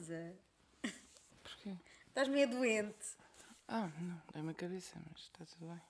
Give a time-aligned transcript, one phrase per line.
[0.00, 0.34] Mentirosa.
[1.42, 1.76] Porquê?
[2.08, 3.16] Estás meio doente.
[3.68, 5.80] Ah, não, dei-me a cabeça, mas está tudo bem.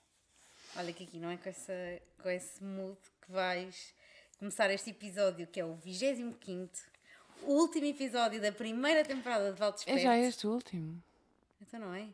[0.75, 1.73] Olha que aqui não é com, essa,
[2.21, 3.93] com esse mood que vais
[4.37, 6.91] começar este episódio, que é o 25
[7.43, 11.01] o último episódio da primeira temporada de Valdes É já este o último.
[11.59, 12.07] Então não é?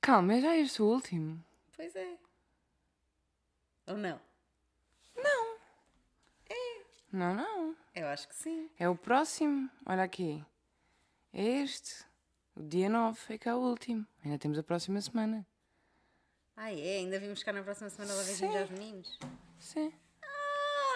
[0.00, 1.44] Calma, é já este o último.
[1.74, 2.16] Pois é.
[3.88, 4.20] Ou não?
[7.14, 7.76] Não, não.
[7.94, 8.68] Eu acho que sim.
[8.76, 9.70] É o próximo.
[9.86, 10.44] Olha aqui.
[11.36, 12.04] É este.
[12.54, 14.06] O dia 9 é que é o último.
[14.24, 15.44] Ainda temos a próxima semana.
[16.56, 16.98] Ah, é?
[16.98, 18.58] Ainda vimos cá na próxima semana lá beijinhos Sim.
[18.60, 19.18] aos meninos.
[19.58, 19.92] Sim.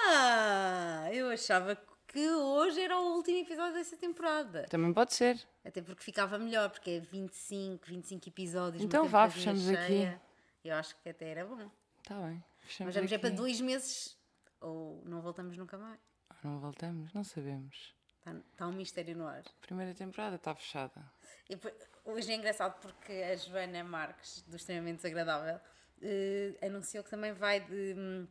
[0.06, 1.76] Ah, eu achava
[2.06, 4.64] que hoje era o último episódio dessa temporada.
[4.70, 5.44] Também pode ser.
[5.64, 8.84] Até porque ficava melhor, porque é 25, 25 episódios.
[8.84, 9.86] Então vá, fechamos aqui.
[9.86, 10.22] cheia.
[10.64, 11.68] Eu acho que até era bom.
[11.98, 12.42] Está bem.
[12.60, 13.26] Fechamos Mas vamos é aqui.
[13.26, 14.16] para dois meses
[14.60, 15.98] ou não voltamos nunca mais.
[16.44, 17.12] Não voltamos?
[17.12, 17.97] Não sabemos.
[18.18, 19.42] Está, está um mistério no ar.
[19.60, 21.12] Primeira temporada está fechada.
[21.48, 21.58] E
[22.04, 25.60] hoje é engraçado porque a Joana Marques, do Extremamente Desagradável,
[26.02, 28.26] eh, anunciou que também vai de.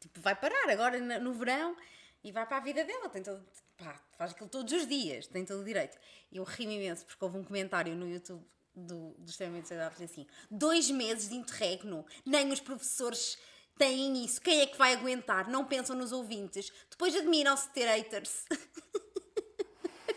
[0.00, 1.76] Tipo, vai parar agora no verão
[2.24, 3.08] e vai para a vida dela.
[3.08, 3.44] Tem todo,
[3.76, 5.98] pá, faz aquilo todos os dias, tem todo o direito.
[6.32, 10.26] E eu ri imenso porque houve um comentário no YouTube do, do Extremamente Desagradável assim:
[10.50, 13.38] dois meses de interregno, nem os professores
[13.78, 14.40] têm isso.
[14.40, 15.48] Quem é que vai aguentar?
[15.48, 16.70] Não pensam nos ouvintes.
[16.90, 18.44] Depois admiram-se ter haters.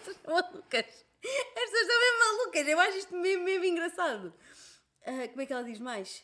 [0.04, 0.86] Estas são malucas.
[1.56, 2.68] Estas são mesmo malucas.
[2.68, 4.34] Eu acho isto mesmo, mesmo engraçado.
[5.06, 6.24] Ah, como é que ela diz mais?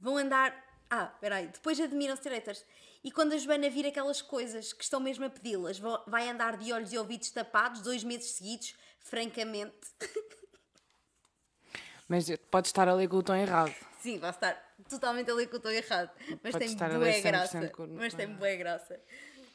[0.00, 0.54] Vão andar.
[0.90, 1.48] Ah, peraí.
[1.48, 2.64] Depois admiram-se haters.
[3.04, 6.72] E quando a Joana vir aquelas coisas que estão mesmo a pedi-las, vai andar de
[6.72, 9.74] olhos e ouvidos tapados dois meses seguidos, francamente.
[12.08, 13.74] Mas pode estar a ler com o tom errado.
[14.00, 14.54] Sim, vai estar
[14.88, 16.10] totalmente ali que eu estou errado.
[16.42, 17.68] Mas Pode tem boa ler 100% graça.
[17.68, 19.00] com o- Mas tem boa graça.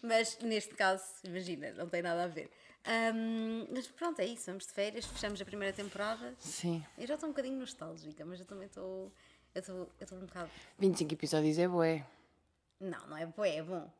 [0.01, 2.49] Mas neste caso, imagina, não tem nada a ver.
[2.87, 4.45] Ahm, mas pronto, é isso.
[4.47, 6.33] Vamos de férias, fechamos a primeira temporada.
[6.39, 6.83] Sim.
[6.97, 9.11] Eu já estou um bocadinho nostálgica, mas eu também estou.
[9.53, 10.49] Eu estou eu estou um bocado.
[10.79, 12.05] 25 episódios é bué.
[12.79, 13.91] Não, não é bué, é bom.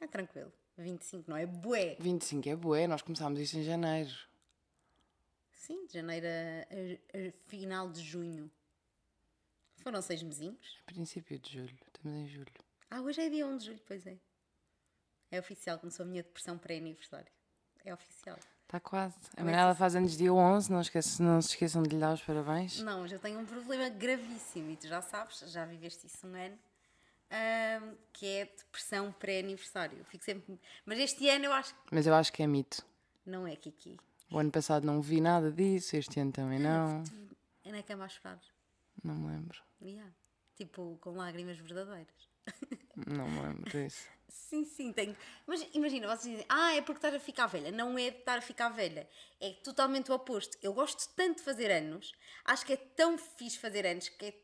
[0.00, 0.52] É tranquilo.
[0.76, 1.96] 25 não é bué.
[1.98, 2.86] 25 é bué.
[2.86, 4.10] Nós começámos isto em janeiro.
[5.52, 8.50] Sim, de janeiro a, a- a final de junho.
[9.78, 10.78] Foram seis mesinhos.
[10.84, 11.78] Princípio de julho.
[11.86, 12.52] Estamos em julho.
[12.90, 14.16] Ah, hoje é dia 1 de julho, pois é.
[15.30, 17.32] É oficial, começou a minha depressão pré-aniversário.
[17.86, 18.36] É oficial.
[18.64, 19.14] Está quase.
[19.36, 20.70] A Manela faz anos dia 11.
[20.72, 22.80] Não, esquece, não se esqueçam de lhe dar os parabéns.
[22.80, 26.34] Não, mas eu tenho um problema gravíssimo e tu já sabes, já viveste isso um
[26.34, 26.58] ano,
[28.12, 30.04] que é depressão pré-aniversário.
[30.06, 30.58] Fico sempre.
[30.84, 32.84] Mas este ano eu acho que Mas eu acho que é mito.
[33.24, 33.96] não é Kiki.
[34.32, 35.96] O ano passado não vi nada disso.
[35.96, 37.04] Este ano também não.
[37.64, 38.40] É na cama a chorar.
[39.04, 39.62] Não me lembro.
[39.80, 40.10] Yeah.
[40.56, 42.28] Tipo, com lágrimas verdadeiras.
[43.06, 44.08] Não me lembro disso.
[44.48, 45.16] Sim, sim, tenho.
[45.46, 47.72] Mas imagina, vocês dizem, ah, é porque estás a ficar velha.
[47.72, 49.08] Não é de estar a ficar velha.
[49.40, 50.56] É totalmente o oposto.
[50.62, 52.12] Eu gosto tanto de fazer anos,
[52.44, 54.34] acho que é tão fixe fazer anos que é,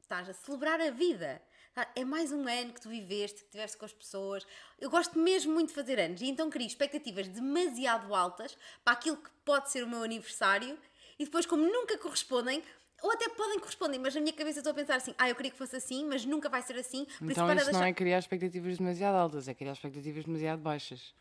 [0.00, 1.42] estás a celebrar a vida.
[1.74, 1.90] Tá?
[1.96, 4.46] É mais um ano que tu viveste, que estiveste com as pessoas.
[4.78, 6.20] Eu gosto mesmo muito de fazer anos.
[6.20, 10.78] E então crio expectativas demasiado altas para aquilo que pode ser o meu aniversário
[11.18, 12.62] e depois, como nunca correspondem,
[13.02, 15.50] ou até podem corresponder, mas na minha cabeça estou a pensar assim, ah, eu queria
[15.50, 17.02] que fosse assim, mas nunca vai ser assim.
[17.02, 19.46] Isso, Então isso não deixar- é criar expectativas demasiado altas.
[19.48, 21.14] É criar expectativas demasiado baixas.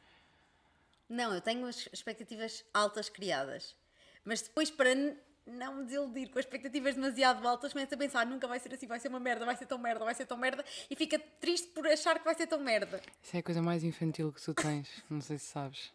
[1.10, 3.76] Não, eu tenho as expectativas altas criadas.
[4.26, 4.90] Mas depois, para
[5.46, 8.86] não me desiludir com as expectativas demasiado altas, começo a pensar, nunca vai ser assim,
[8.88, 11.68] vai ser uma merda, vai ser tão merda, vai ser tão merda, e fica triste
[11.70, 13.00] por achar que vai ser tão merda.
[13.24, 14.90] Isso é a coisa mais infantil que tu tens.
[15.10, 15.94] Não sei se sabes.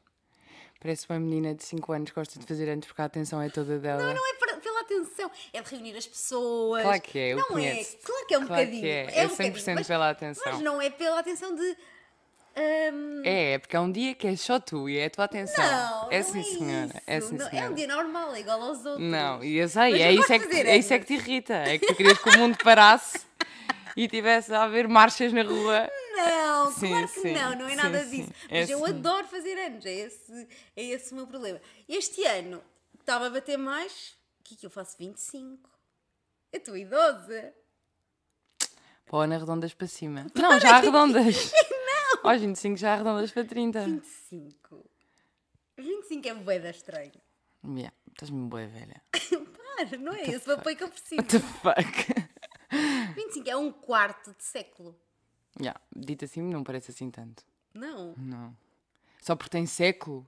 [0.80, 3.48] Parece uma menina de 5 anos que gosta de fazer antes porque a atenção é
[3.50, 4.02] toda dela.
[4.02, 4.41] Não é para- pela
[4.82, 6.82] atenção, é de reunir as pessoas.
[6.82, 7.96] Claro que é, eu Não conheço.
[7.96, 8.86] é, claro que é um Claro que bocadinho.
[8.92, 10.52] é, é um bocadinho, 100% mas- pela atenção.
[10.52, 11.76] Mas não é pela atenção de.
[12.92, 15.24] hum, É, é porque é um dia que é só tu e é a tua
[15.24, 15.64] atenção.
[15.64, 16.86] não, é não sim, é senhora.
[16.86, 17.00] Isso.
[17.06, 17.66] É sim, Não- senhora.
[17.66, 19.00] é um dia normal, é igual aos outros.
[19.10, 21.54] Não, e eu sei, é eu isso, é que, é isso é que te irrita.
[21.54, 23.20] É que tu querias que o mundo parasse
[23.96, 25.88] e tivesse a haver marchas na rua.
[26.14, 28.30] Não, Sim, claro que sim, não, não é nada disso.
[28.50, 31.58] é Mas eu adoro fazer anos, é esse, é esse o meu problema.
[31.88, 32.62] Este ano
[33.00, 34.14] estava a bater mais.
[34.42, 34.98] O que é que eu faço?
[34.98, 35.70] 25.
[36.52, 37.54] Eu estou idosa.
[39.06, 40.26] Pô, Ana, arredondas para cima.
[40.34, 41.52] Não, já arredondas.
[41.70, 42.28] Não!
[42.28, 43.84] Aos 25 já arredondas para 30.
[43.84, 44.90] 25.
[45.78, 47.12] 25 é boeda estranho.
[47.64, 49.00] Yeah, estás mesmo boa, velha.
[49.76, 51.22] Para, não é esse o apoio que eu preciso.
[51.22, 53.14] What the fuck?
[53.14, 54.98] 25 é um quarto de século.
[55.60, 57.44] Yeah, dito assim, não parece assim tanto.
[57.72, 58.12] Não.
[58.16, 58.56] Não.
[59.20, 60.26] Só porque tem século?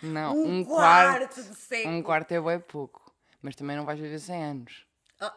[0.00, 1.42] Não, um, um quarto, quarto.
[1.42, 1.94] de século.
[1.96, 3.01] Um quarto é bué pouco.
[3.42, 4.86] Mas também não vais viver 100 anos.
[5.20, 5.36] Ah,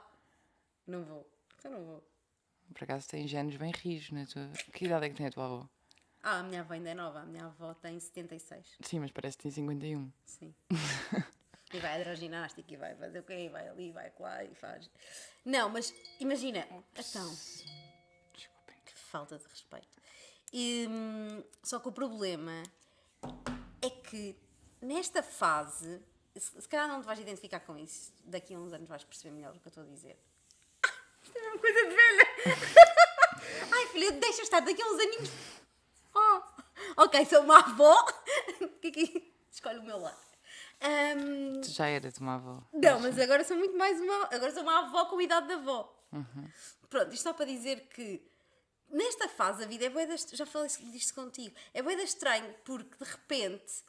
[0.88, 1.28] não vou.
[1.58, 2.08] Então não vou.
[2.74, 4.50] Por acaso tem genes bem rijos na tua.
[4.72, 5.70] Que idade é que tem a tua avó?
[6.22, 8.78] Ah, a minha avó ainda é nova, a minha avó tem 76.
[8.82, 10.12] Sim, mas parece que tem 51.
[10.26, 10.56] Sim.
[11.74, 13.46] e vai hidroginástica e vai fazer o quê?
[13.46, 14.90] E vai ali, vai lá e faz.
[15.44, 16.68] Não, mas imagina,
[16.98, 17.30] então.
[17.30, 18.76] Desculpem.
[18.86, 20.02] Que falta de respeito.
[20.52, 22.64] E, hum, só que o problema
[23.82, 24.36] é que
[24.82, 26.02] nesta fase,
[26.40, 29.34] se, se calhar não te vais identificar com isso, daqui a uns anos vais perceber
[29.36, 30.18] melhor o que eu estou a dizer.
[31.24, 32.28] Isto é mesmo coisa de velha!
[33.76, 35.30] Ai filha, deixa estar, daqui a uns aninhos.
[36.14, 36.42] Oh,
[37.04, 38.06] ok, sou uma avó.
[39.52, 40.26] escolhe o meu lado.
[40.82, 42.62] Hum, Tu já eras uma avó.
[42.74, 44.26] não, mas agora sou muito mais uma.
[44.32, 45.92] Agora sou uma avó com idade de avó.
[46.90, 48.22] Pronto, isto só para dizer que
[48.90, 50.16] nesta fase a vida é boeda.
[50.18, 51.56] Já falei disto contigo.
[51.74, 53.84] É boeda estranho porque de repente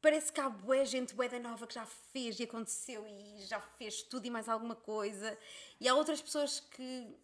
[0.00, 4.02] parece que há boa gente boeda nova que já fez e aconteceu e já fez
[4.02, 5.36] tudo e mais alguma coisa.
[5.80, 7.16] E há outras pessoas que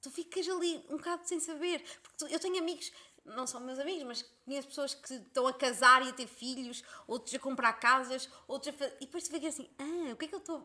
[0.00, 1.82] tu ficas ali um bocado sem saber.
[2.02, 2.92] Porque tu- eu tenho amigos,
[3.24, 6.82] não são meus amigos, mas conheço pessoas que estão a casar e a ter filhos,
[7.06, 10.26] outros a comprar casas, outros a fa- E depois tu ficas assim, ah, o que
[10.26, 10.58] é que eu estou.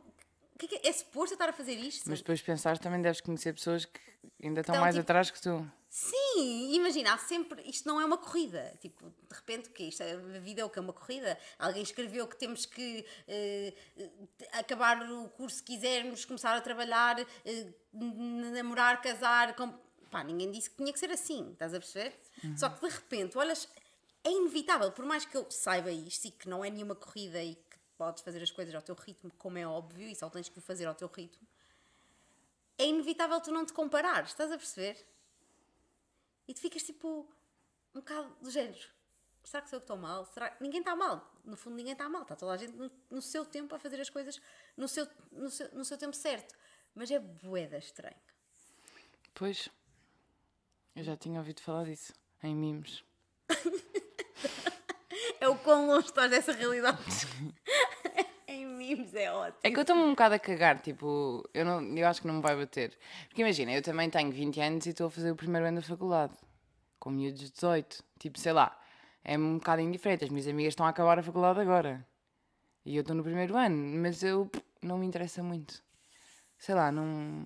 [0.53, 0.89] O que é que é?
[0.89, 2.07] É suposto eu estar a fazer isto?
[2.07, 3.99] Mas depois pensares também deves conhecer pessoas que
[4.43, 5.71] ainda estão Então, mais tipo- atrás que tu.
[5.93, 7.61] Sim, imagina, há sempre.
[7.69, 8.73] Isto não é uma corrida.
[8.79, 9.83] Tipo, de repente, o quê?
[9.83, 11.37] Isto é, a vida é o que é uma corrida.
[11.59, 14.09] Alguém escreveu que temos que eh, eh,
[14.53, 19.53] acabar o curso se quisermos, começar a trabalhar, eh, namorar, casar.
[19.53, 19.69] Com...
[20.09, 22.17] Pá, ninguém disse que tinha que ser assim, estás a perceber?
[22.55, 23.67] Só que de repente, olhas,
[24.23, 27.55] é inevitável, por mais que eu saiba isto e que não é nenhuma corrida e
[27.55, 30.57] que podes fazer as coisas ao teu ritmo, como é óbvio, e só tens que
[30.57, 31.45] o fazer ao teu ritmo,
[32.77, 35.11] é inevitável tu não te comparares, estás a perceber?
[36.51, 37.25] E tu ficas tipo
[37.95, 38.77] um bocado do género.
[39.41, 40.25] Será que sou eu que estou mal?
[40.25, 40.53] Será...
[40.59, 41.33] Ninguém está mal.
[41.45, 42.23] No fundo, ninguém está mal.
[42.23, 44.41] Está toda a gente no, no seu tempo a fazer as coisas
[44.75, 46.53] no seu, no seu, no seu tempo certo.
[46.93, 48.17] Mas é boeda estranho.
[49.33, 49.69] Pois.
[50.93, 52.11] Eu já tinha ouvido falar disso.
[52.43, 53.05] Em mimos.
[55.39, 56.97] É o quão longe estás dessa realidade.
[59.13, 59.59] é ótimo.
[59.63, 62.35] É que eu estou-me um bocado a cagar, tipo, eu, não, eu acho que não
[62.35, 62.97] me vai bater.
[63.27, 65.87] Porque imagina, eu também tenho 20 anos e estou a fazer o primeiro ano da
[65.87, 66.33] faculdade,
[66.99, 68.03] com miúdos de 18.
[68.19, 68.79] Tipo, sei lá,
[69.23, 70.23] é um bocado indiferente.
[70.23, 72.05] As minhas amigas estão a acabar a faculdade agora.
[72.85, 74.49] E eu estou no primeiro ano, mas eu
[74.81, 75.83] não me interessa muito.
[76.57, 77.45] Sei lá, não.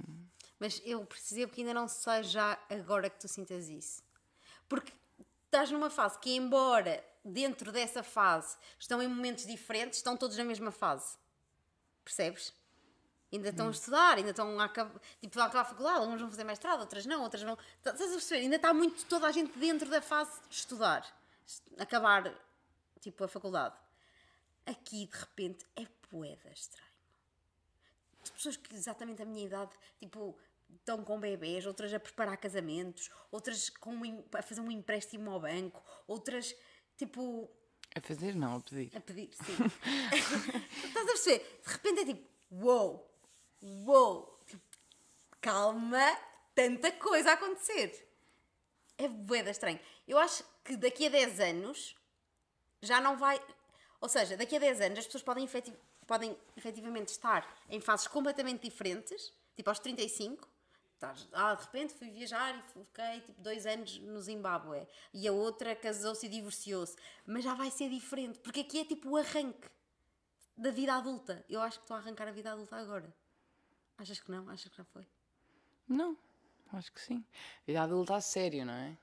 [0.59, 4.01] Mas eu percebo que ainda não seja agora que tu sintas isso.
[4.67, 4.91] Porque
[5.45, 10.43] estás numa fase que, embora dentro dessa fase estão em momentos diferentes, estão todos na
[10.43, 11.17] mesma fase.
[12.05, 12.53] Percebes?
[13.33, 16.45] Ainda estão a estudar, ainda estão a acabar, tipo, acabar a faculdade, uns vão fazer
[16.45, 17.57] mestrado, outras não, outras vão.
[17.83, 18.41] Tá, Estás a perceber?
[18.41, 21.05] Ainda está muito toda a gente dentro da fase de estudar,
[21.77, 22.33] acabar
[23.01, 23.75] tipo a faculdade.
[24.65, 26.95] Aqui de repente é poeda estranho
[28.25, 30.37] de pessoas que exatamente a minha idade, tipo,
[30.77, 35.39] estão com bebês, outras a preparar casamentos, outras com um a fazer um empréstimo ao
[35.39, 36.55] banco, outras,
[36.97, 37.49] tipo,
[37.95, 38.91] A fazer, não, a pedir.
[38.95, 39.53] a pedir, sim.
[40.85, 41.61] Estás a perceber?
[41.65, 43.09] De repente é tipo, uou,
[43.63, 44.61] uou, tipo,
[45.39, 46.05] calma,
[46.53, 48.05] tanta coisa a acontecer.
[48.97, 49.79] É boeda estranho.
[50.05, 51.95] Eu acho que daqui a 10 anos
[52.81, 53.41] já não vai.
[54.01, 55.73] Ou seja, daqui a 10 anos as pessoas podem, efetiv
[56.05, 60.47] podem efetivamente estar em fases completamente diferentes, tipo aos 35.
[61.13, 65.31] Estás- Ah, de repente fui viajar e fiquei tipo dois anos no Zimbábue e a
[65.31, 66.95] outra casou-se e divorciou-se,
[67.25, 69.69] mas já vai ser diferente, porque aqui é tipo o arranque
[70.57, 71.43] da vida adulta.
[71.49, 73.13] Eu acho que estou a arrancar a vida adulta agora.
[73.97, 74.49] Achas que não?
[74.49, 75.07] Achas que já foi?
[75.87, 76.17] Não,
[76.73, 77.25] acho que sim.
[77.65, 78.97] Vida adulta a sério, não é?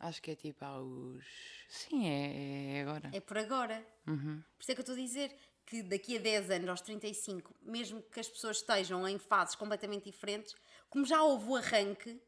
[0.00, 1.24] Acho que é tipo aos.
[1.68, 3.10] Sim, é, é agora.
[3.12, 3.84] É por agora.
[4.06, 4.42] Uhum.
[4.56, 5.36] Por isso é que eu estou a dizer
[5.68, 10.04] que daqui a 10 anos, aos 35, mesmo que as pessoas estejam em fases completamente
[10.04, 10.54] diferentes,
[10.88, 12.18] como já houve o arranque,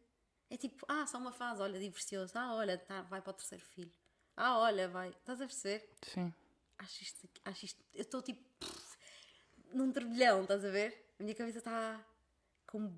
[0.51, 3.65] é tipo, ah, só uma fase, olha, divorciou-se, ah, olha, tá, vai para o terceiro
[3.65, 3.91] filho,
[4.37, 5.89] ah, olha, vai, estás a perceber?
[6.03, 6.35] Sim.
[6.77, 8.99] Acho isto, acho isto, eu estou tipo, pff,
[9.73, 11.15] num turbilhão, estás a ver?
[11.19, 12.05] A minha cabeça está
[12.67, 12.93] com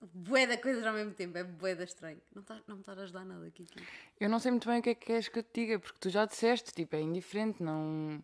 [0.00, 2.22] bué de coisas ao mesmo tempo, é bué de estranho.
[2.34, 3.64] Não, tá, não me está a ajudar nada aqui.
[3.64, 3.86] aqui.
[4.18, 5.98] Eu não sei muito bem o que é que queres que eu te diga, porque
[6.00, 8.22] tu já disseste, tipo, é indiferente, não.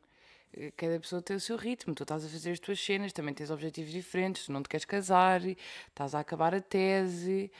[0.76, 3.50] Cada pessoa tem o seu ritmo, tu estás a fazer as tuas cenas, também tens
[3.50, 7.50] objetivos diferentes, tu não te queres casar, estás a acabar a tese,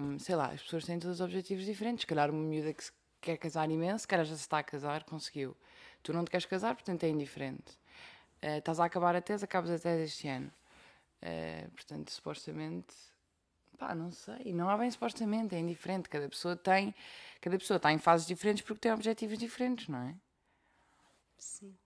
[0.00, 2.02] hum, sei lá, as pessoas têm todos os objetivos diferentes.
[2.02, 2.84] Se calhar uma miúda que
[3.20, 5.56] quer casar imenso, se calhar já se está a casar, conseguiu.
[6.02, 7.78] Tu não te queres casar, portanto é indiferente.
[8.42, 10.52] Eh, estás a acabar a tese, acabas a tese este ano.
[11.22, 12.94] Eh, portanto, supostamente
[13.78, 16.08] Pá, não sei, não há bem supostamente, é indiferente.
[16.08, 16.94] Cada pessoa tem,
[17.40, 20.16] cada pessoa está em fases diferentes porque tem objetivos diferentes, não é?
[21.38, 21.78] Sim.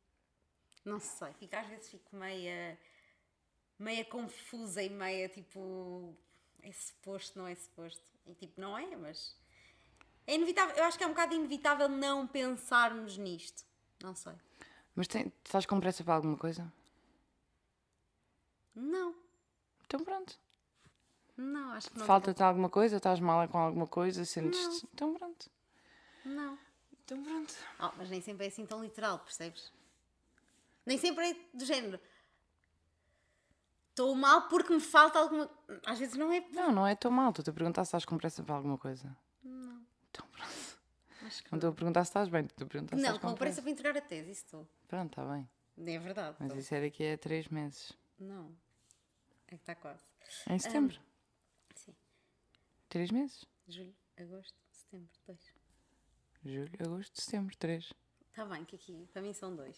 [0.85, 2.79] Não sei, fico, às vezes fico meia.
[3.79, 6.15] meia confusa e meia tipo.
[6.63, 8.03] É suposto, não é suposto.
[8.27, 9.37] E tipo, não é, mas.
[10.27, 10.77] É inevitável.
[10.77, 13.65] Eu acho que é um bocado inevitável não pensarmos nisto.
[14.03, 14.33] Não sei.
[14.95, 16.73] Mas tem, estás com pressa para alguma coisa?
[18.75, 19.15] Não,
[19.85, 20.39] Então pronto.
[21.37, 22.07] não, acho que não.
[22.07, 22.97] Falta-te alguma coisa?
[22.97, 24.25] Estás mal com alguma coisa?
[24.25, 24.87] Sentes-te.
[24.95, 25.51] Então pronto.
[26.25, 26.59] Não.
[27.05, 27.55] Então pronto.
[27.81, 29.71] Oh, mas nem sempre é assim tão literal, percebes?
[30.85, 32.01] Nem sempre é do género.
[33.91, 35.51] Estou mal porque me falta alguma.
[35.85, 36.41] Às vezes não é.
[36.51, 37.29] Não, não é tão mal.
[37.29, 39.15] Estou-te a perguntar se estás com pressa para alguma coisa.
[39.43, 39.85] Não.
[40.11, 40.81] Então pronto.
[41.27, 42.47] Acho que Não estou a perguntar se estás bem.
[42.47, 44.69] Estou a perguntar se Não, estás com pressa para entregar a tese, isso estou.
[44.89, 45.49] Pronto, está bem.
[45.79, 46.37] É verdade.
[46.41, 46.61] Mas estou.
[46.61, 47.93] isso é daqui a três meses.
[48.19, 48.51] Não.
[49.49, 50.03] É que está quase.
[50.49, 50.99] Em setembro.
[51.75, 51.95] Sim.
[52.89, 53.45] Três meses.
[53.69, 55.53] Julho, agosto, setembro, dois.
[56.45, 57.57] Julho, agosto, setembro.
[57.59, 57.93] Três.
[58.31, 59.77] Está bem, que aqui, para mim são dois.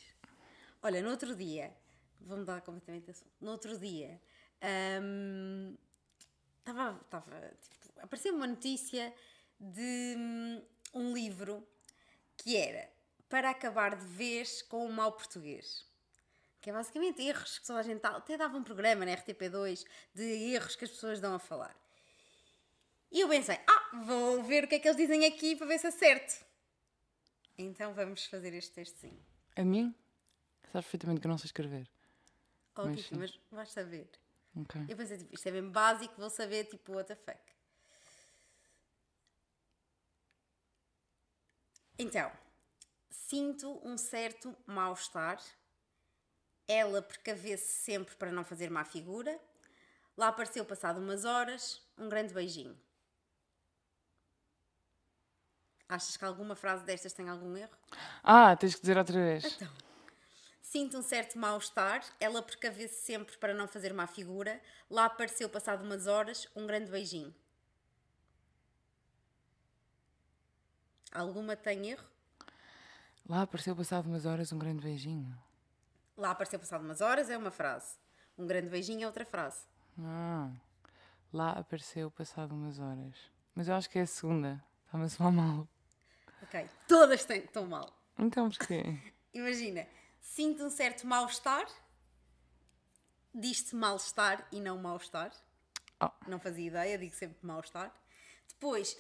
[0.85, 1.75] Olha, no outro dia,
[2.21, 3.33] vou mudar completamente de assunto.
[3.41, 4.21] No outro dia,
[5.03, 5.75] hum,
[6.59, 9.11] estava, estava, tipo, apareceu uma notícia
[9.59, 10.63] de hum,
[10.93, 11.67] um livro
[12.37, 12.93] que era
[13.31, 15.87] Para acabar de vez com o mau português.
[16.61, 18.11] Que é basicamente erros que a gente dá.
[18.11, 20.23] Até dava um programa na RTP2 de
[20.53, 21.75] erros que as pessoas dão a falar.
[23.11, 25.79] E eu pensei, ah, vou ver o que é que eles dizem aqui para ver
[25.79, 26.45] se acerto.
[27.57, 29.25] Então vamos fazer este textozinho.
[29.57, 29.95] A mim?
[30.75, 31.89] Sabes perfeitamente que eu não sei escrever.
[32.75, 34.11] Oh, Mas Kiki, mas vais saber.
[34.57, 34.85] Ok.
[34.89, 37.39] Eu pensei, tipo, isto é bem básico, vou saber, tipo, what the fuck.
[41.97, 42.29] Então,
[43.09, 45.41] sinto um certo mal-estar.
[46.67, 49.41] Ela precavê-se sempre para não fazer má figura.
[50.17, 52.77] Lá apareceu, passado umas horas, um grande beijinho.
[55.89, 57.79] Achas que alguma frase destas tem algum erro?
[58.25, 59.45] Ah, tens que dizer outra vez.
[59.45, 59.84] Então.
[60.75, 62.05] Sinto um certo mal-estar.
[62.19, 64.61] Ela precavê-se sempre para não fazer má figura.
[64.91, 67.33] Lá apareceu, passado umas horas, um grande beijinho.
[71.13, 72.05] Alguma tem erro?
[73.29, 75.33] Lá apareceu passado umas horas um grande beijinho.
[76.17, 77.95] Lá apareceu, passado umas horas, é uma frase.
[78.37, 79.65] Um grande beijinho é outra frase.
[80.01, 80.51] Ah,
[81.33, 83.15] lá apareceu passado umas horas.
[83.55, 84.61] Mas eu acho que é a segunda.
[84.87, 85.69] Está-me a soar mal.
[86.43, 86.69] Ok.
[86.89, 87.97] Todas têm, estão mal.
[88.19, 88.83] Então porquê?
[89.33, 89.87] Imagina,
[90.25, 91.67] sinto um certo mal-estar.
[93.33, 95.31] Diz-se mal-estar e não mal-estar.
[96.03, 96.11] Oh.
[96.27, 97.93] Não fazia ideia, digo sempre mal-estar.
[98.49, 98.99] Depois,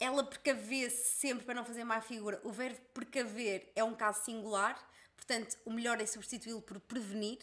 [0.00, 2.40] ela precavê-se sempre para não fazer má figura.
[2.42, 4.76] O verbo precaver é um caso singular,
[5.14, 7.38] portanto, o melhor é substituí-lo por prevenir.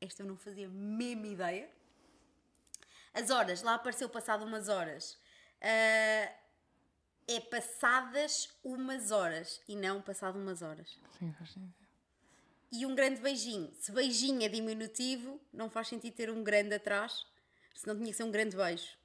[0.00, 1.70] Esta eu não fazia a mesma ideia.
[3.14, 5.18] As horas, lá apareceu passado umas horas.
[5.60, 6.32] Ah,
[7.28, 10.98] é passadas umas horas e não passado umas horas.
[11.18, 11.81] Sim, faz sentido.
[12.72, 13.70] E um grande beijinho.
[13.78, 17.26] Se beijinho é diminutivo, não faz sentido ter um grande atrás,
[17.74, 18.96] senão tinha que ser um grande beijo.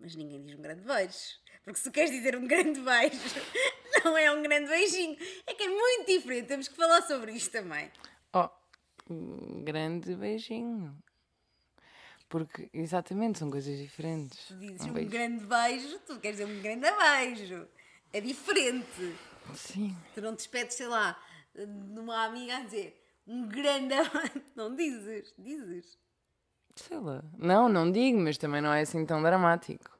[0.00, 1.18] Mas ninguém diz um grande beijo.
[1.62, 3.20] Porque se tu queres dizer um grande beijo,
[4.02, 5.18] não é um grande beijinho.
[5.46, 6.46] É que é muito diferente.
[6.46, 7.90] Temos que falar sobre isto também.
[8.32, 8.48] Oh,
[9.10, 10.96] um grande beijinho.
[12.26, 14.46] Porque, exatamente, são coisas diferentes.
[14.48, 17.68] Tu dizes Um um, grande beijo, tu queres dizer um grande beijo.
[18.14, 19.14] É diferente.
[19.54, 19.94] Sim.
[20.14, 21.22] Tu não te despedes, sei lá,
[21.54, 23.94] de uma amiga a dizer um grande
[24.54, 25.98] Não dizes, dizes.
[26.76, 27.22] Sei lá.
[27.38, 29.96] Não, não digo, mas também não é assim tão dramático.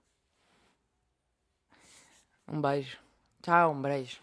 [2.49, 2.99] Um beijo.
[3.43, 4.21] Tchau, um beijo.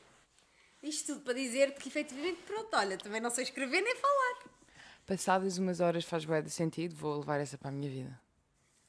[0.84, 4.50] Isto tudo para dizer que efetivamente, pronto, olha, também não sei escrever nem falar.
[5.06, 8.20] Passadas umas horas faz bué de sentido, vou levar essa para a minha vida.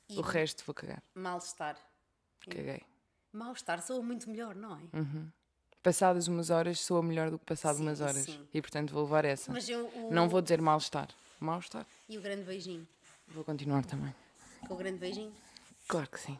[0.08, 1.02] E O resto vou cagar.
[1.14, 1.76] mal-estar.
[2.40, 2.82] Caguei.
[3.32, 4.80] Mal-estar soa muito melhor, não é?
[5.82, 8.24] Passadas umas horas soa melhor do que passado Sim, umas horas.
[8.24, 8.48] sim.
[8.54, 9.52] E portanto vou levar essa.
[9.68, 9.86] Eu.
[9.88, 10.12] O...
[10.12, 11.08] Não vou dizer mal-estar.
[11.40, 11.86] Mal-estar.
[12.08, 12.86] E o grande beijinho?
[13.28, 14.14] Vou continuar também.
[14.68, 15.34] Com o grande beijinho?
[15.88, 16.38] Claro que sim.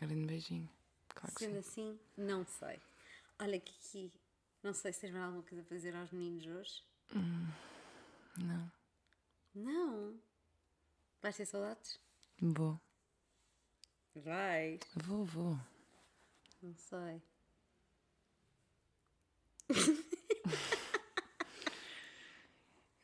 [0.00, 0.68] Grande beijinho.
[1.08, 1.68] Claro que Sendo sim.
[1.92, 2.78] assim, não sei.
[3.38, 4.10] Olha aqui.
[4.62, 6.82] Não sei se tens mais alguma coisa para dizer aos meninos hoje.
[8.38, 8.70] Não.
[9.54, 10.14] Não.
[11.22, 11.98] Vais ter saudades?
[12.40, 12.80] Vou.
[14.16, 14.80] Vais.
[14.96, 15.58] Vou, vou.
[16.62, 17.22] Não sei.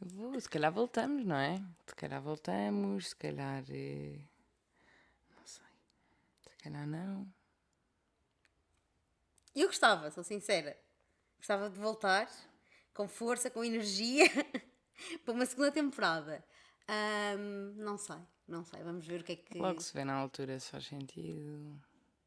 [0.01, 0.41] Eu vou.
[0.41, 1.59] Se calhar voltamos, não é?
[1.87, 3.63] Se calhar voltamos, se calhar.
[3.69, 4.19] eh,
[5.37, 5.65] Não sei.
[6.49, 7.27] Se calhar não.
[9.55, 10.79] Eu gostava, sou sincera.
[11.39, 12.31] Gostava de voltar
[12.95, 14.25] com força, com energia
[15.25, 16.45] para uma segunda temporada.
[16.87, 18.83] Ahm, não sei, não sei.
[18.83, 21.81] Vamos ver o que é que Logo se vê na altura se faz sentido,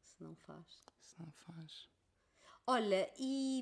[0.04, 0.66] se não faz.
[1.00, 1.88] se não faz.
[2.66, 3.62] Olha, e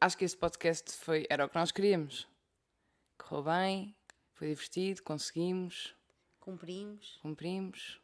[0.00, 2.26] Acho que esse podcast foi, era o que nós queríamos.
[3.16, 3.94] Correu bem,
[4.34, 5.94] Foi divertido, conseguimos,
[6.40, 7.18] Cumprimos.
[7.22, 8.00] cumprimos.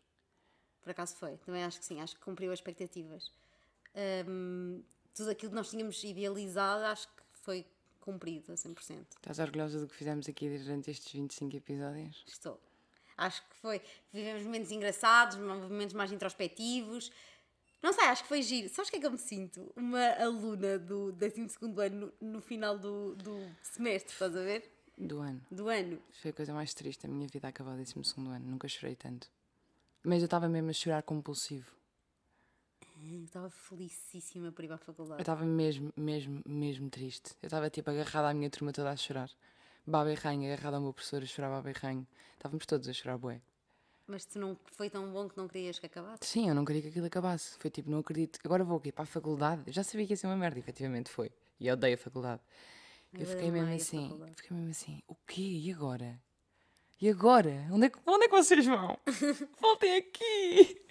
[0.83, 1.37] Por acaso foi.
[1.38, 2.00] Também acho que sim.
[2.00, 3.33] Acho que cumpriu as expectativas.
[4.29, 4.83] Hum,
[5.15, 7.67] tudo aquilo que nós tínhamos idealizado, acho que foi
[8.00, 9.05] cumprido a 100%.
[9.17, 12.23] Estás orgulhosa do que fizemos aqui durante estes 25 episódios?
[12.29, 12.61] Estou.
[13.17, 13.81] Acho que foi.
[14.12, 17.11] Vivemos momentos engraçados, momentos mais introspectivos.
[17.87, 18.69] Não sei, acho que foi giro.
[18.69, 19.73] Sabes o que é que eu me sinto?
[19.76, 21.47] Uma aluna do 12
[21.78, 24.69] ano no, no final do, do semestre, estás a ver?
[24.99, 25.40] Do ano.
[25.52, 26.02] Do ano.
[26.21, 28.40] Foi a coisa mais triste da minha vida acabar o 12 ano.
[28.40, 29.31] Nunca chorei tanto.
[30.02, 31.71] Mas eu estava mesmo a chorar compulsivo.
[33.05, 35.23] Eu estava felicíssima por ir para a Eu faculdade.
[35.23, 37.37] estava mesmo, mesmo, mesmo triste.
[37.40, 39.31] Eu estava tipo agarrada à minha turma toda a chorar.
[39.87, 42.09] Baba e rainha, agarrada ao meu professor a chorar baba e rainha.
[42.35, 43.40] Estávamos todos a chorar, bué.
[44.07, 46.19] Mas tu não foi tão bom que não querias que acabasse?
[46.25, 47.57] Sim, eu não queria que aquilo acabasse.
[47.59, 48.39] Foi tipo, não acredito.
[48.45, 49.63] Agora vou aqui para a faculdade.
[49.67, 51.31] Eu já sabia que ia ser uma merda, efetivamente foi.
[51.59, 52.41] E eu odeio a faculdade.
[53.13, 54.21] Eu, Eu fiquei mesmo assim.
[54.37, 55.03] Fiquei mesmo assim.
[55.09, 55.43] O quê?
[55.43, 56.21] E agora?
[57.01, 57.67] E agora?
[57.73, 58.97] Onde é que, onde é que vocês vão?
[59.61, 60.83] Voltem aqui!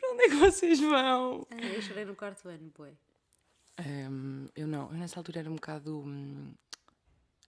[0.00, 1.46] Para onde é que vocês vão?
[1.50, 2.96] Ah, eu chorei no quarto ano, boi.
[3.78, 6.52] Hum, eu não, eu nessa altura era um bocado hum,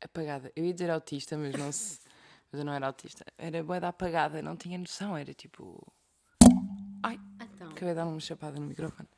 [0.00, 0.52] apagada.
[0.54, 1.98] Eu ia dizer autista, mas não se.
[2.50, 3.24] Mas eu não era autista.
[3.36, 5.16] Era boa da apagada, não tinha noção.
[5.16, 5.86] Era tipo.
[7.02, 9.08] Ai, Então, acabei de dar uma chapada no microfone.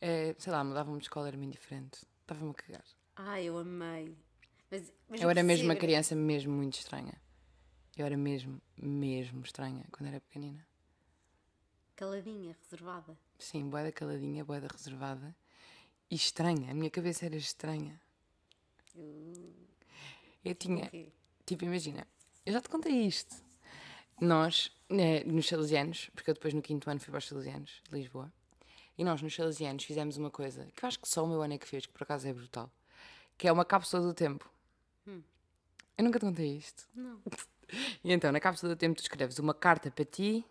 [0.00, 2.00] Eh, sei lá, mudava-me de escola, era muito diferente.
[2.22, 2.84] Estava-me a cagar.
[3.16, 4.16] ai, eu amei.
[4.70, 7.20] Mas, mas Eu era mesmo uma criança mesmo muito estranha.
[7.96, 10.66] Eu era mesmo, mesmo estranha quando era pequenina.
[11.94, 13.16] Caladinha, reservada.
[13.38, 15.36] Sim, boeda caladinha, boeda reservada.
[16.10, 16.70] E estranha.
[16.70, 18.00] A minha cabeça era estranha.
[20.44, 20.88] Eu tinha.
[20.90, 21.12] quê?
[21.46, 22.06] Tipo, imagina,
[22.44, 23.34] eu já te contei isto.
[24.20, 27.96] Nós, né, nos Salesianos, porque eu depois no quinto ano fui para os Salesianos de
[27.96, 28.32] Lisboa,
[28.96, 31.54] e nós nos Salesianos fizemos uma coisa que eu acho que só o meu ano
[31.54, 32.70] é que fez, que por acaso é brutal,
[33.36, 34.52] que é uma cápsula do tempo.
[35.96, 36.88] Eu nunca te contei isto.
[36.94, 37.20] Não.
[38.04, 40.44] E então, na cápsula do tempo, tu escreves uma carta para ti,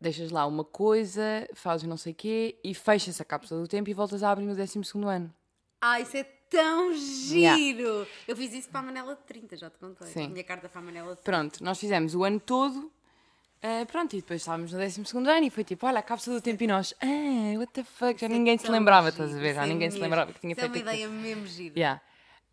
[0.00, 3.90] deixas lá uma coisa, fazes não sei o quê, e fechas a cápsula do tempo
[3.90, 5.34] e voltas a abrir no 12 ano.
[5.78, 7.56] Ah, isso é tão Yeah.
[7.58, 8.06] giro!
[8.26, 10.06] Eu fiz isso para a Manela de 30, já te contei.
[10.08, 10.28] Sim.
[10.28, 11.24] Minha carta para a Manela de 30.
[11.24, 12.90] Pronto, nós fizemos o ano todo.
[13.62, 16.42] ah, pronto, e depois estávamos no 12 ano e foi tipo, olha, a cápsula do
[16.42, 19.40] tempo e nós, ah, what the fuck, já é ninguém se lembrava, giro, estás a
[19.42, 19.54] ver?
[19.54, 20.88] Já é ninguém se mesmo- lembrava que tinha isso é uma aquilo.
[20.90, 21.74] ideia mesmo gira.
[21.76, 22.00] Yeah.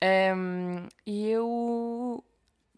[0.01, 2.23] Ahm, e eu.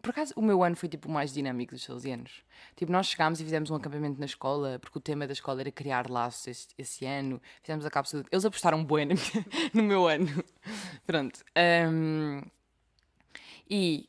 [0.06, 2.44] Por acaso, o meu ano foi tipo o mais dinâmico dos salesianos.
[2.76, 5.72] Tipo, nós chegámos e fizemos um acampamento na escola, porque o tema da escola era
[5.72, 7.42] criar laços esse, esse ano.
[7.60, 8.24] Fizemos a cápsula.
[8.30, 9.16] Eles apostaram na minha-
[9.74, 10.28] no meu ano.
[11.04, 11.40] Pronto.
[11.56, 12.42] Ahm,
[13.68, 14.08] e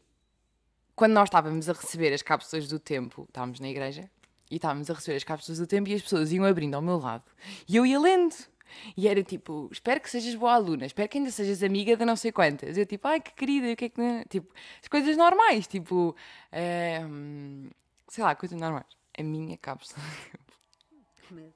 [0.96, 4.08] quando nós estávamos a receber as cápsulas do tempo, estávamos na igreja,
[4.52, 7.00] e estávamos a receber as cápsulas do tempo e as pessoas iam abrindo ao meu
[7.00, 7.24] lado.
[7.68, 8.36] E eu ia lendo.
[8.96, 12.16] E era tipo, espero que sejas boa aluna, espero que ainda sejas amiga de não
[12.16, 12.78] sei quantas.
[12.78, 14.26] Eu tipo, ai que querida, e o que é que.
[14.30, 16.16] Tipo, as coisas normais, tipo,
[16.52, 17.70] ehm,
[18.08, 18.86] sei lá, coisas normais.
[19.18, 20.04] A minha cápsula.
[21.28, 21.54] Que medo.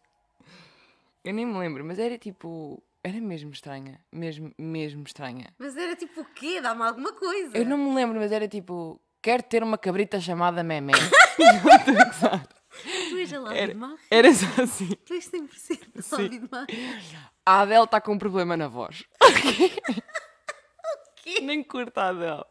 [1.24, 5.54] Eu nem me lembro, mas era tipo, era mesmo estranha, mesmo, mesmo estranha.
[5.60, 6.60] Mas era tipo o quê?
[6.60, 7.56] Dá-me alguma coisa.
[7.58, 10.94] Eu não me lembro, mas era tipo, quero ter uma cabrita chamada Memé.
[11.82, 12.61] Tu és a Lábio
[13.36, 13.96] Era, de Mar?
[14.10, 14.90] era só assim.
[15.06, 16.68] Tu és 100% Lábio de Mar.
[17.46, 19.04] A Adele está com um problema na voz.
[21.42, 22.44] Nem curta a Adele.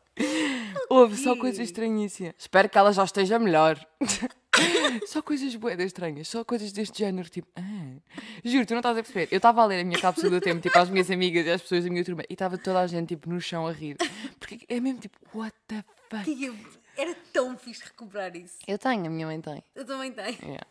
[0.88, 2.34] Houve só coisas estranhíssimas.
[2.38, 3.78] Espero que ela já esteja melhor.
[5.06, 7.96] só coisas boedas estranhas, só coisas deste género, tipo, ah.
[8.44, 9.28] Juro, tu não estás a perceber.
[9.30, 11.62] Eu estava a ler a minha cápsula do tempo, tipo, às minhas amigas e às
[11.62, 13.96] pessoas da minha turma, e estava toda a gente, tipo, no chão a rir.
[14.38, 16.54] Porque é mesmo tipo, what the fuck?
[16.96, 18.58] Era tão fixe recuperar isso.
[18.66, 19.62] Eu tenho, a minha mãe tem.
[19.74, 20.36] Eu também tenho.
[20.42, 20.66] Yeah.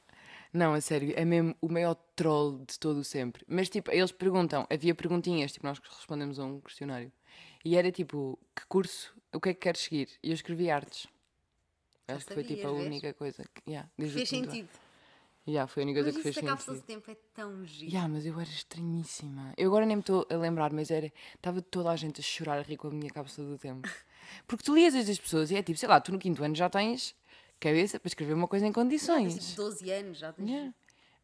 [0.52, 3.44] Não, a sério, é mesmo o maior troll de todo sempre.
[3.48, 7.12] Mas tipo, eles perguntam, havia perguntinhas, tipo, nós respondemos a um questionário.
[7.64, 10.10] E era tipo, que curso, o que é que queres seguir?
[10.24, 11.08] E eu escrevi artes.
[12.08, 13.70] Já Acho que foi tipo a única coisa que.
[13.70, 14.70] Yeah, Fez sentido.
[15.48, 16.76] Yeah, foi a única coisa Mas que isso fez sentido.
[16.76, 17.92] do tempo é tão giro.
[17.92, 19.54] Yeah, mas eu era estranhíssima.
[19.58, 21.12] Eu agora nem me estou a lembrar, mas era.
[21.36, 23.88] Estava toda a gente a chorar a rir com a minha cápsula do tempo.
[24.48, 26.70] Porque tu lias as pessoas e é tipo, sei lá, tu no quinto ano já
[26.70, 27.16] tens
[27.60, 29.36] cabeça para escrever uma coisa em condições.
[29.50, 30.50] tipo 12 anos, já tens.
[30.50, 30.74] Yeah.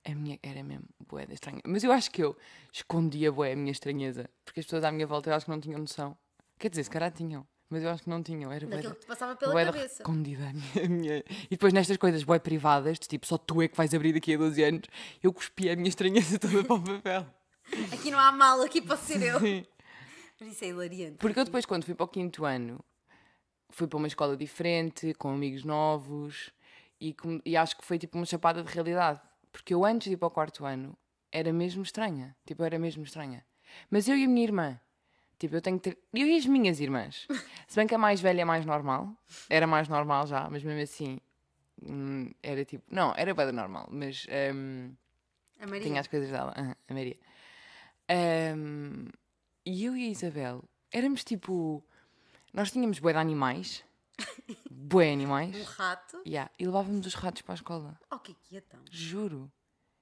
[0.08, 1.62] A minha era mesmo boeda estranha.
[1.66, 2.38] Mas eu acho que eu
[2.72, 4.30] escondia bué a minha estranheza.
[4.44, 6.16] Porque as pessoas à minha volta eu acho que não tinham noção.
[6.60, 7.46] Quer dizer, se calhar tinham.
[7.68, 8.52] Mas eu acho que não tinham.
[8.52, 10.04] Era bué Daquilo da- que te passava pela bué da cabeça.
[10.04, 13.62] escondida a minha, a minha- E depois nestas coisas bué privadas, de tipo, só tu
[13.64, 14.84] é que vais abrir daqui a 12 anos,
[15.24, 17.26] eu cuspi a minha estranheza toda para o papel.
[17.92, 19.40] Aqui não há mal, aqui posso ser eu.
[19.40, 19.66] Sim.
[20.40, 21.18] Mas isso é hilariante.
[21.18, 22.80] Porque eu depois, quando fui para o quinto ano,
[23.70, 26.52] fui para uma escola diferente, com amigos novos,
[27.00, 29.20] e, com- e acho que foi tipo uma chapada de realidade.
[29.52, 30.98] Porque eu antes de ir para o quarto ano,
[31.32, 32.36] era mesmo estranha.
[32.46, 33.46] Tipo, era mesmo estranha.
[33.90, 34.80] Mas eu e a minha irmã,
[35.38, 35.98] Tipo, eu tenho que ter.
[36.14, 37.28] Eu e as minhas irmãs.
[37.68, 39.10] Se bem que a mais velha é mais normal.
[39.50, 41.20] Era mais normal já, mas mesmo assim.
[41.84, 42.86] hum, Era tipo.
[42.90, 44.26] Não, era bem normal, mas.
[44.56, 44.94] hum,
[45.60, 45.82] A Maria.
[45.82, 46.54] tinha as coisas dela.
[46.88, 47.18] a Maria.
[48.10, 49.08] Hum,
[49.66, 51.84] e eu e a Isabel éramos tipo.
[52.56, 53.84] Nós tínhamos bué de animais.
[54.72, 55.66] bué Um animais.
[55.68, 56.22] rato.
[56.26, 58.00] Yeah, e levávamos os ratos para a escola.
[58.10, 58.80] Oh, que que então?
[58.90, 59.52] Juro.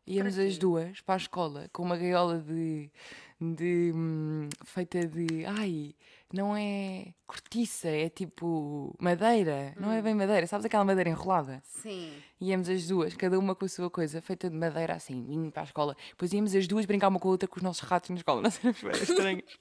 [0.05, 2.89] Íamos as duas para a escola com uma gaiola de.
[3.39, 3.91] de.
[3.95, 5.45] hum, feita de.
[5.45, 5.95] ai,
[6.33, 9.73] não é cortiça, é tipo madeira.
[9.79, 10.03] Não é Hum.
[10.03, 11.61] bem madeira, sabes aquela madeira enrolada?
[11.63, 12.11] Sim.
[12.41, 15.61] Íamos as duas, cada uma com a sua coisa, feita de madeira assim, indo para
[15.61, 15.95] a escola.
[16.09, 18.41] Depois íamos as duas brincar uma com a outra com os nossos ratos na escola.
[18.43, 19.59] Nós éramos bem estranhos.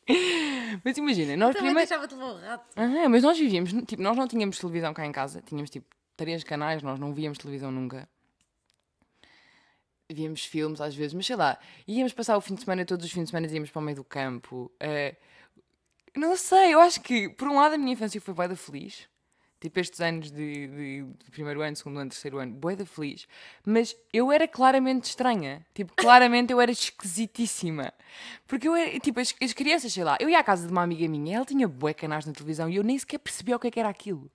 [0.84, 1.88] Mas imagina, nós Também primeiro.
[1.88, 2.64] deixava-te levar o rato.
[2.76, 6.42] Aham, mas nós vivíamos, tipo, nós não tínhamos televisão cá em casa, tínhamos tipo três
[6.42, 8.08] canais, nós não víamos televisão nunca.
[10.12, 13.12] Víamos filmes às vezes, mas sei lá, íamos passar o fim de semana, todos os
[13.12, 14.70] fins de semana íamos para o meio do campo.
[14.80, 15.16] eh,
[16.16, 19.08] não sei, eu acho que, por um lado, a minha infância foi bué da feliz.
[19.60, 23.26] Tipo, estes anos de, de- de primeiro ano, segundo ano, terceiro ano, bué da feliz.
[23.64, 25.64] Mas eu era claramente estranha.
[25.72, 27.92] Tipo, claramente eu era esquisitíssima.
[28.46, 30.82] Porque eu era, tipo, as, as crianças, sei lá, eu ia à casa de uma
[30.82, 33.68] amiga minha, ela tinha bué canais na televisão e eu nem sequer percebia o que
[33.68, 34.28] é que era aquilo.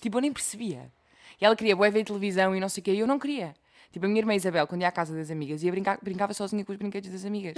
[0.00, 0.92] Tipo, eu nem percebia.
[1.40, 3.54] E ela queria bué ver televisão e não sei o quê, e eu não queria.
[3.92, 6.64] Tipo, a minha irmã Isabel, quando ia à casa das amigas, ia brincar, brincava sozinha
[6.64, 7.54] com os brinquedos das amigas.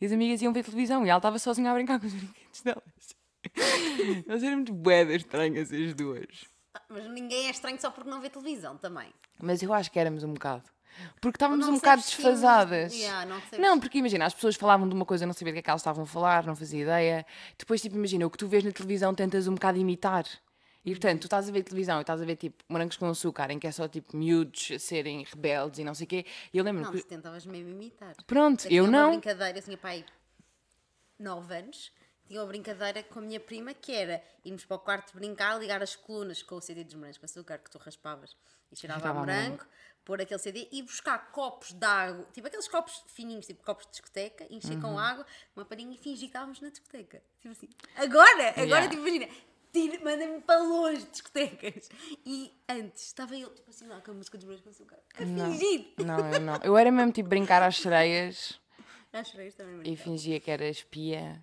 [0.00, 2.62] E as amigas iam ver televisão e ela estava sozinha a brincar com os brinquedos
[2.62, 3.18] delas.
[4.26, 6.46] Nós éramos bué estranhas as duas.
[6.74, 9.08] Ah, Mas ninguém é estranho só porque não vê televisão também.
[9.42, 10.64] Mas eu acho que éramos um bocado.
[11.20, 12.92] Porque estávamos um bocado desfasadas.
[12.92, 15.54] yeah, não não, porque imagina, as pessoas falavam de uma coisa, eu não sabia do
[15.54, 17.26] que é que elas estavam a falar, não fazia ideia.
[17.58, 20.24] Depois, tipo, imagina, o que tu vês na televisão tentas um bocado imitar.
[20.84, 23.50] E portanto, tu estás a ver televisão e estás a ver tipo morangos com açúcar,
[23.50, 26.24] em que é só tipo miúdos a serem rebeldes e não sei o quê.
[26.52, 27.06] E eu lembro-me Não, que.
[27.06, 28.14] tentavas mesmo imitar.
[28.26, 29.10] Pronto, tinha eu uma não.
[29.10, 30.04] brincadeira, eu tinha pai
[31.18, 31.92] 9 anos,
[32.26, 35.82] tinha uma brincadeira com a minha prima que era irmos para o quarto brincar, ligar
[35.82, 38.36] as colunas com o CD dos morangos com açúcar que tu raspavas
[38.70, 39.64] e cheirava a Cheirava a morango,
[40.04, 43.92] pôr aquele CD e buscar copos de água, tipo aqueles copos fininhos, tipo copos de
[43.92, 44.80] discoteca, encher Uhum.
[44.80, 47.22] com água, uma palhinha e fingir que estávamos na discoteca.
[47.40, 48.88] Tipo assim, agora, agora, Yeah.
[48.88, 49.28] tipo, imagina.
[49.72, 51.88] Tira- Manda-me para longe de discotecas.
[52.24, 54.98] E antes estava eu, tipo assim, lá com a música dos morangos com açúcar.
[55.14, 55.92] A fingir.
[55.98, 56.56] Não, eu não.
[56.62, 58.60] Eu era mesmo tipo brincar às sereias
[59.12, 60.02] que isto também e brincava.
[60.04, 61.42] fingia que era espia.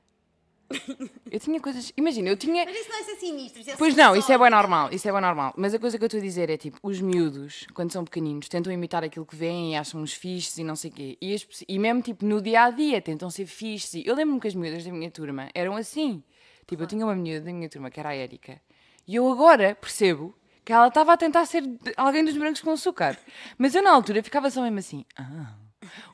[1.31, 1.93] Eu tinha coisas.
[1.95, 2.65] Imagina, eu tinha.
[2.65, 5.07] Mas isso não é ser sinistro, isso é Pois não, isso é bem normal, isso
[5.07, 5.53] é bem normal.
[5.55, 8.49] Mas a coisa que eu estou a dizer é tipo, os miúdos, quando são pequeninos,
[8.49, 11.17] tentam imitar aquilo que veem e acham uns fixes e não sei o quê.
[11.21, 13.93] E, as e mesmo tipo no dia a dia tentam ser fixes.
[13.93, 16.23] E eu lembro-me que as miúdas da minha turma eram assim.
[16.67, 18.61] Tipo, eu tinha uma miúda da minha turma que era a Érica.
[19.07, 21.63] E eu agora percebo que ela estava a tentar ser
[21.95, 23.17] alguém dos brancos com açúcar.
[23.57, 25.05] Mas eu na altura ficava só mesmo assim.
[25.15, 25.55] Ah,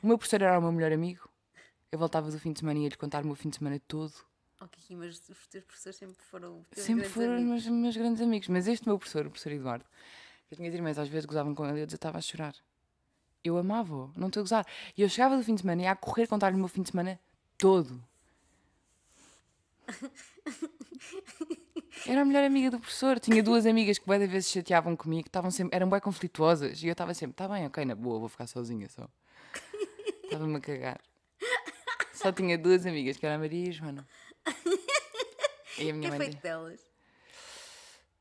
[0.02, 1.26] o meu professor era o meu melhor amigo.
[1.90, 4.12] Eu voltava do fim de semana e ia-lhe contar o meu fim de semana todo.
[4.60, 8.48] Ok, mas os teus professores sempre foram Sempre foram os meus, meus grandes amigos.
[8.48, 9.84] Mas este meu professor, o professor Eduardo,
[10.48, 12.54] que as minhas irmãs às vezes gozavam com ele e eu estava a chorar.
[13.42, 14.66] Eu amava-o, não estou a gozar.
[14.96, 16.82] E eu chegava do fim de semana e ia a correr contar-lhe o meu fim
[16.82, 17.18] de semana
[17.58, 18.02] todo.
[22.06, 23.20] Era a melhor amiga do professor.
[23.20, 26.82] Tinha duas amigas que de vezes chateavam comigo, estavam sempre, eram bem conflituosas.
[26.82, 29.08] E eu estava sempre, tá bem, ok, na boa, vou ficar sozinha só.
[30.24, 31.00] Estava-me a cagar.
[32.12, 34.08] Só tinha duas amigas, que era a Maria e a Joana.
[35.78, 36.18] E a minha que mãe.
[36.18, 36.80] feito delas?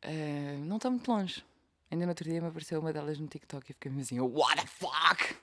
[0.03, 1.43] Uh, não está muito longe.
[1.89, 4.67] Ainda no outro dia me apareceu uma delas no TikTok e fiquei assim, what the
[4.67, 5.36] fuck?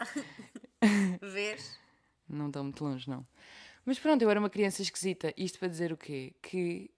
[1.20, 1.78] Vês?
[2.28, 3.26] Não está muito longe, não.
[3.88, 5.32] Mas pronto, eu era uma criança esquisita.
[5.34, 6.34] Isto para dizer o quê?
[6.42, 6.90] Que,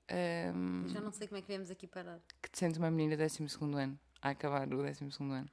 [0.52, 2.18] um, Já não sei como é que viemos aqui parar.
[2.42, 3.44] que te sente uma menina 12
[3.76, 5.48] ano, a acabar o 12 ano.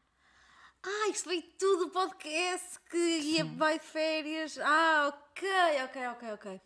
[0.82, 4.58] Ah, isto veio tudo podcast que ia vai férias.
[4.58, 5.48] Ah, ok,
[5.84, 6.62] ok, ok, ok.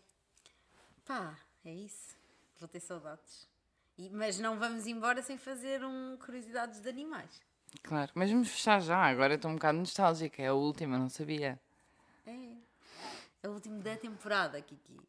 [1.06, 2.16] Pá, é isso.
[2.58, 3.50] Vou ter saudades.
[3.98, 7.42] E- mas não vamos embora sem fazer um curiosidades de animais.
[7.84, 9.04] Claro, mas vamos fechar já.
[9.04, 10.42] Agora estou um bocado nostálgica.
[10.42, 11.60] É a última, não sabia.
[12.26, 12.71] É.
[13.44, 15.00] É o último da temporada, Kiki.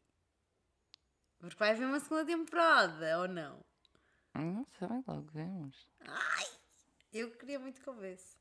[1.39, 3.63] Porque vai haver uma segunda temporada, ou não?
[4.33, 5.87] Não sei, logo vemos.
[7.11, 8.35] Eu queria muito que houvesse.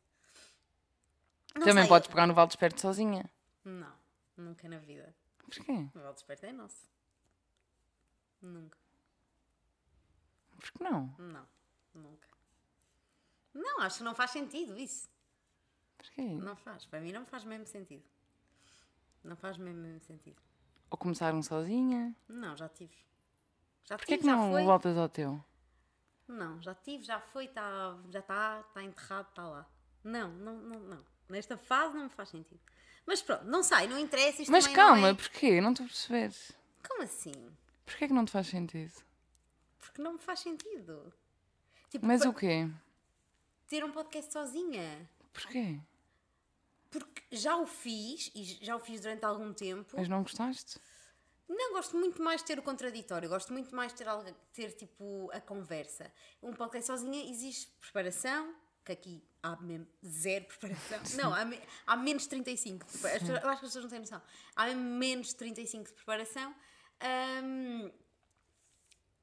[1.54, 1.88] Não Também sei.
[1.88, 3.28] podes pegar no Val Desperto sozinha.
[3.64, 3.92] Não,
[4.36, 5.14] nunca na vida.
[5.38, 5.90] Porquê?
[5.94, 6.90] O Val Desperto é nosso.
[8.40, 8.78] Nunca.
[10.56, 11.14] Porquê não?
[11.18, 11.46] Não,
[11.92, 12.28] nunca.
[13.52, 15.10] Não, acho que não faz sentido isso.
[15.98, 16.22] Porquê?
[16.22, 16.86] Não faz.
[16.86, 18.04] Para mim não faz mesmo sentido.
[19.24, 20.40] Não faz mesmo, sentido.
[20.90, 22.14] Ou começaram sozinha?
[22.28, 22.94] Não, já tive.
[23.84, 24.64] Já Porquê tive, que não foi.
[24.64, 25.42] voltas ao teu?
[26.28, 29.66] Não, já tive, já foi, tá, já está, está enterrado, está lá.
[30.04, 31.04] Não, não, não, não.
[31.28, 32.60] Nesta fase não me faz sentido.
[33.06, 34.42] Mas pronto, não sei, não interessa.
[34.42, 35.60] Isto Mas calma, é- porquê?
[35.60, 36.32] Não estou a perceber.
[36.86, 37.32] Como assim?
[37.84, 38.92] Porquê que não te faz sentido?
[39.80, 41.12] Porque não me faz sentido.
[41.90, 42.68] Tipo, Mas o quê?
[43.68, 45.08] ter um podcast sozinha.
[45.32, 45.80] Porquê?
[46.92, 49.96] Porque já o fiz e já o fiz durante algum tempo.
[49.96, 50.78] Mas não gostaste?
[51.48, 54.72] Não, gosto muito mais de ter o contraditório, gosto muito mais de ter, algo, ter
[54.72, 56.10] tipo a conversa.
[56.42, 61.00] Um podcast sozinha existe preparação, que aqui há mesmo zero preparação.
[61.16, 62.86] Não, há, me- há menos 35.
[62.86, 64.22] de prepara- as pessoas- Eu acho que as pessoas não têm noção.
[64.56, 66.54] Há mesmo menos 35 de preparação.
[67.00, 67.90] Ahm,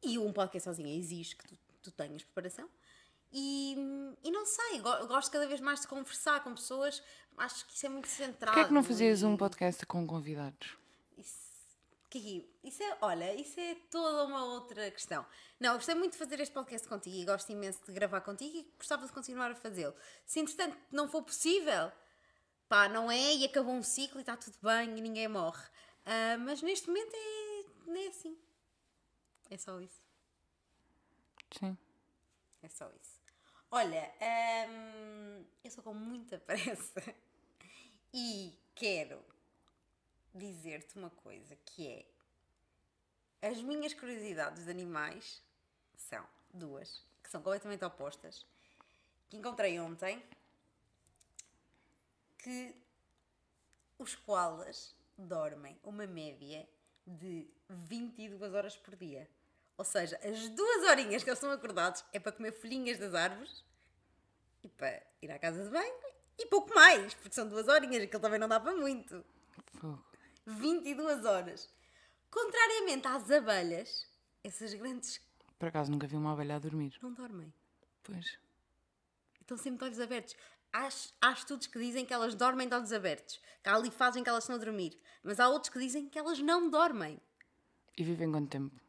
[0.04, 2.70] e um podcast sozinha exige que tu, tu tenhas preparação.
[3.32, 3.76] E,
[4.24, 7.02] e não sei, go- gosto cada vez mais de conversar com pessoas.
[7.38, 8.54] Acho que isso é muito centrado.
[8.54, 10.78] Porquê é que não fazias um podcast com convidados?
[11.18, 11.38] isso,
[12.10, 15.26] Kiki, isso é, olha, isso é toda uma outra questão.
[15.60, 18.74] Não, gostei muito de fazer este podcast contigo e gosto imenso de gravar contigo e
[18.78, 19.94] gostava de continuar a fazê-lo.
[20.26, 21.92] Se entretanto não for possível,
[22.68, 25.64] pá, não é e acabou um ciclo e está tudo bem e ninguém morre.
[26.06, 27.64] Ah, mas neste momento é,
[28.06, 28.36] é assim.
[29.52, 30.02] É só isso.
[31.58, 31.78] Sim.
[32.64, 33.19] É só isso.
[33.72, 34.12] Olha,
[34.68, 37.04] hum, eu estou com muita pressa
[38.12, 39.24] e quero
[40.34, 45.44] dizer-te uma coisa que é as minhas curiosidades de animais
[45.96, 48.44] são duas, que são completamente opostas,
[49.30, 50.20] que encontrei ontem
[52.40, 52.76] que
[54.00, 56.68] os koalas dormem uma média
[57.06, 59.30] de 22 horas por dia.
[59.80, 63.64] Ou seja, as duas horinhas que eles estão acordados é para comer folhinhas das árvores
[64.62, 65.96] e para ir à casa de banho
[66.38, 69.24] e pouco mais, porque são duas horinhas, aquilo também não dá para muito.
[69.80, 70.06] Fogo.
[70.46, 71.70] 22 horas.
[72.30, 74.06] Contrariamente às abelhas,
[74.44, 75.22] essas grandes
[75.58, 76.94] Por acaso nunca vi uma abelha a dormir.
[77.02, 77.54] não dormem.
[78.04, 78.38] Pois.
[79.40, 80.36] Estão sempre de olhos abertos.
[80.74, 80.90] Há,
[81.22, 83.40] há estudos que dizem que elas dormem de olhos abertos.
[83.64, 85.00] Que há ali fazem que elas estão a dormir.
[85.24, 87.18] Mas há outros que dizem que elas não dormem.
[87.98, 88.89] E vivem quanto tempo?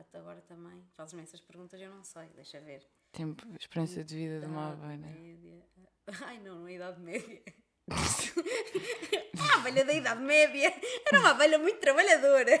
[0.00, 0.82] Até agora também.
[0.94, 2.28] Fazes-me essas perguntas eu não sei.
[2.34, 2.86] Deixa ver.
[3.12, 5.06] Tempo, experiência de vida de uma abelha.
[5.06, 5.62] média.
[6.26, 7.42] Ai não, não é idade média.
[7.90, 10.72] a abelha da idade média
[11.06, 12.52] era uma abelha muito trabalhadora.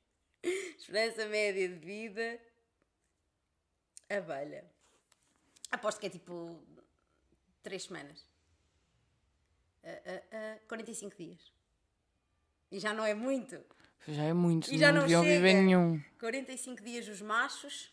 [0.42, 2.40] Esperança média de vida.
[4.08, 4.64] Abelha.
[5.70, 6.62] Aposto que é tipo
[7.62, 8.26] 3 semanas.
[9.84, 11.52] Ah, ah, ah, 45 dias.
[12.70, 13.62] E já não é muito.
[14.06, 16.00] Já é muito, E já não não deviam viver nenhum.
[16.18, 17.92] 45 dias os machos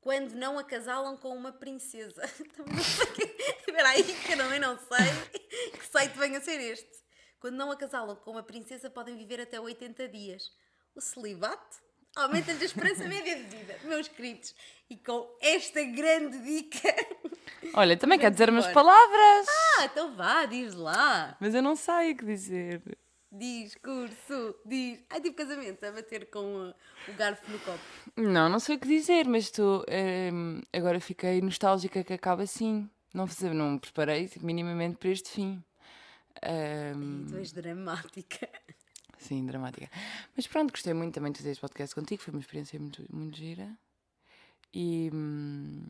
[0.00, 2.22] quando não acasalam com uma princesa.
[2.56, 3.22] Também não sei que...
[3.58, 7.04] Espera aí, que eu também não sei que site vem a ser este.
[7.40, 10.50] Quando não acasalam com uma princesa podem viver até 80 dias.
[10.94, 11.76] O celibato
[12.16, 14.54] aumenta-lhes a esperança média de vida, meus queridos.
[14.88, 16.94] E com esta grande dica...
[17.74, 19.46] Olha, também quer dizer umas palavras.
[19.78, 21.36] Ah, então vá, diz lá.
[21.40, 22.82] Mas eu não sei o que dizer.
[23.30, 25.04] Discurso, diz...
[25.10, 26.74] Ai, tipo casamento, a bater com uh,
[27.08, 27.78] o garfo no copo.
[28.16, 29.84] Não, não sei o que dizer, mas estou.
[29.86, 32.88] ehm, agora fiquei nostálgica que acaba assim.
[33.12, 35.62] Não, não me preparei minimamente para este fim.
[36.42, 38.48] Ehm, Tu és dramática.
[39.18, 39.90] sim, dramática.
[40.34, 42.22] Mas pronto, gostei muito também de fazer este podcast contigo.
[42.22, 43.76] Foi uma experiência muito, muito gira.
[44.72, 45.10] E.
[45.12, 45.86] hum,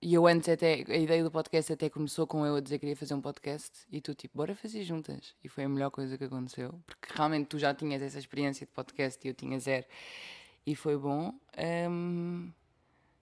[0.00, 2.80] E eu antes até, a ideia do podcast até começou com eu a dizer que
[2.80, 5.34] queria fazer um podcast e tu tipo, bora fazer juntas.
[5.42, 8.72] E foi a melhor coisa que aconteceu, porque realmente tu já tinhas essa experiência de
[8.72, 9.86] podcast e eu tinha zero.
[10.64, 11.34] E foi bom.
[11.90, 12.52] Hum,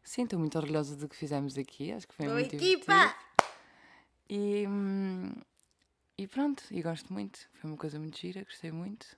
[0.03, 2.93] sim, estou muito orgulhosa do que fizemos aqui, acho que foi Boa muito equipa!
[2.93, 3.27] divertido.
[4.29, 5.33] E, hum,
[6.19, 7.49] e pronto, e gosto muito.
[7.55, 9.17] Foi uma coisa muito gira, gostei muito.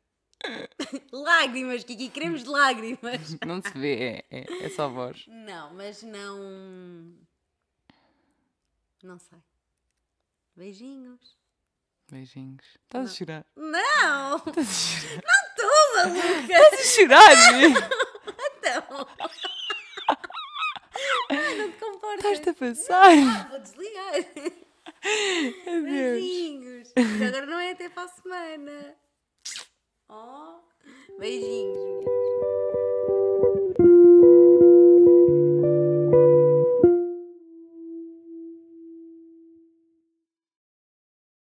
[1.12, 3.38] Lágrimas, Kiki, queremos lágrimas.
[3.46, 5.26] Não se vê, é, é, é só voz.
[5.28, 7.18] Não, mas não.
[9.02, 9.40] Não sei.
[10.56, 11.38] Beijinhos.
[12.12, 12.66] Beijinhos.
[12.84, 13.46] Estás a chorar?
[13.56, 14.38] Não!
[14.38, 15.24] Estás a chorar?
[15.50, 16.54] Estou maluca!
[16.54, 17.94] Estás a chorar?
[18.66, 19.08] Então!
[21.30, 22.26] Ai, não te comportas.
[22.32, 23.12] Estás-te a passar?
[23.12, 24.16] Ah, vou desligar.
[25.68, 25.92] Adeus.
[25.92, 26.94] Beijinhos.
[26.96, 28.96] Mas agora não é até para a semana.
[30.16, 30.62] Oh,
[31.18, 32.23] beijinhos, meninas.